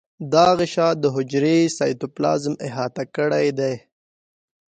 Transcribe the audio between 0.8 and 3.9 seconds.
د حجرې سایتوپلازم احاطه کړی دی.